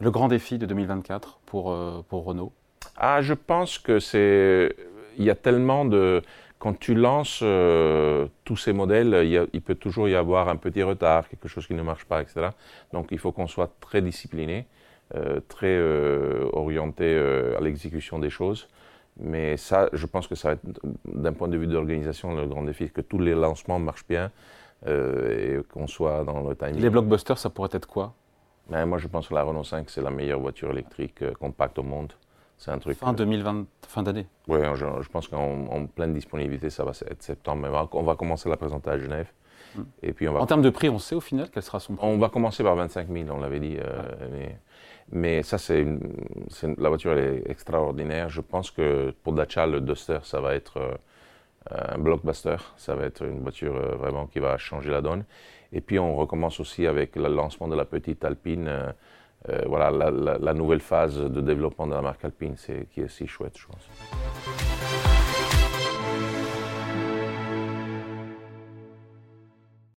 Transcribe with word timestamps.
Le 0.00 0.10
grand 0.10 0.28
défi 0.28 0.58
de 0.58 0.66
2024 0.66 1.40
pour, 1.46 1.76
pour 2.08 2.24
Renault 2.24 2.52
Ah, 2.96 3.22
je 3.22 3.34
pense 3.34 3.78
que 3.78 3.98
c'est. 3.98 4.74
Il 5.16 5.24
y 5.24 5.30
a 5.30 5.34
tellement 5.36 5.84
de 5.84 6.22
quand 6.64 6.78
tu 6.78 6.94
lances 6.94 7.40
euh, 7.42 8.26
tous 8.44 8.56
ces 8.56 8.72
modèles, 8.72 9.46
il, 9.52 9.60
peut 9.60 9.74
toujours 9.74 10.08
y 10.08 10.14
avoir 10.14 10.48
un 10.48 10.56
petit 10.56 10.82
retard, 10.82 11.28
quelque 11.28 11.46
chose 11.46 11.66
qui 11.66 11.74
ne 11.74 11.82
marche 11.82 12.06
pas, 12.06 12.22
etc. 12.22 12.48
Donc 12.90 13.08
il 13.10 13.18
faut 13.18 13.32
qu'on 13.32 13.46
soit 13.46 13.70
très 13.80 14.00
discipliné, 14.00 14.66
euh, 15.14 15.40
très 15.46 15.76
euh, 15.76 16.48
orienté 16.54 17.18
à 17.54 17.60
l'exécution 17.60 18.18
des 18.18 18.30
choses. 18.30 18.66
Mais 19.20 19.58
ça, 19.58 19.90
je 19.92 20.06
pense 20.06 20.26
que 20.26 20.34
ça 20.36 20.48
va 20.48 20.54
être, 20.54 20.62
d'un 21.04 21.34
point 21.34 21.48
de 21.48 21.58
vue 21.58 21.66
de 21.66 21.74
l'organisation, 21.74 22.34
le 22.34 22.46
grand 22.46 22.62
défi, 22.62 22.88
que 22.88 23.02
tous 23.02 23.18
les 23.18 23.34
lancements 23.34 23.78
marchent 23.78 24.08
bien 24.08 24.30
et 24.86 25.58
qu'on 25.70 25.86
soit 25.86 26.24
dans 26.24 26.40
le 26.48 26.56
timing. 26.56 26.80
Les 26.80 26.88
blockbusters, 26.88 27.36
ça 27.36 27.50
pourrait 27.50 27.70
être 27.72 27.86
quoi? 27.86 28.14
Moi, 28.70 28.98
je 28.98 29.08
pense 29.08 29.28
que 29.28 29.34
la 29.34 29.42
Renault 29.42 29.64
5, 29.64 29.90
c'est 29.90 30.02
la 30.02 30.10
meilleure 30.10 30.40
voiture 30.40 30.70
électrique 30.70 31.22
compacte 31.34 31.78
au 31.78 31.82
monde. 31.82 32.12
C'est 32.56 32.70
un 32.70 32.78
truc. 32.78 32.96
Fin 32.96 33.12
2020, 33.12 33.66
fin 33.86 34.02
d'année. 34.02 34.26
Oui, 34.48 34.58
je, 34.74 35.08
pense 35.08 35.28
qu'en 35.28 35.86
pleine 35.86 36.14
disponibilité, 36.14 36.70
ça 36.70 36.84
va 36.84 36.92
être 37.10 37.22
septembre. 37.22 37.88
On 37.92 38.02
va 38.02 38.16
commencer 38.16 38.48
la 38.48 38.56
présenter 38.56 38.90
à 38.90 38.98
Genève. 38.98 39.26
Hmm. 39.76 39.82
Et 40.02 40.12
puis 40.12 40.28
on 40.28 40.32
va... 40.32 40.40
En 40.40 40.46
termes 40.46 40.62
de 40.62 40.70
prix, 40.70 40.88
on 40.88 40.98
sait 40.98 41.14
au 41.14 41.20
final 41.20 41.48
quel 41.52 41.62
sera 41.62 41.80
son 41.80 41.94
prix 41.94 42.06
On 42.06 42.18
va 42.18 42.28
commencer 42.28 42.62
par 42.62 42.76
25 42.76 43.08
000, 43.10 43.28
on 43.30 43.40
l'avait 43.40 43.60
dit. 43.60 43.76
Euh, 43.78 44.02
mais, 44.32 44.58
mais, 45.10 45.42
ça, 45.42 45.58
c'est 45.58 45.84
la 46.78 46.88
voiture 46.88 47.12
elle 47.12 47.18
est 47.18 47.50
extraordinaire. 47.50 48.28
Je 48.30 48.40
pense 48.40 48.70
que 48.70 49.12
pour 49.22 49.32
Dacia, 49.32 49.66
le 49.66 49.80
Duster, 49.80 50.18
ça 50.22 50.40
va 50.40 50.54
être 50.54 50.78
euh, 50.78 50.94
un 51.70 51.98
blockbuster. 51.98 52.56
Ça 52.76 52.94
va 52.94 53.04
être 53.04 53.24
une 53.24 53.40
voiture 53.40 53.74
euh, 53.74 53.96
vraiment 53.96 54.26
qui 54.26 54.38
va 54.38 54.56
changer 54.58 54.90
la 54.90 55.02
donne. 55.02 55.24
Et 55.74 55.80
puis 55.80 55.98
on 55.98 56.16
recommence 56.16 56.60
aussi 56.60 56.86
avec 56.86 57.16
le 57.16 57.28
lancement 57.28 57.68
de 57.68 57.74
la 57.74 57.84
petite 57.84 58.24
Alpine. 58.24 58.68
Euh, 58.68 59.62
voilà, 59.66 59.90
la, 59.90 60.54
nouvelle 60.54 60.80
phase 60.80 61.18
de 61.18 61.40
développement 61.40 61.86
de 61.86 61.92
la 61.92 62.00
marque 62.00 62.24
Alpine, 62.24 62.54
c'est 62.56 62.88
qui 62.90 63.00
est 63.00 63.08
si 63.08 63.26
chouette, 63.26 63.58
je 63.58 63.66
pense. 63.66 65.13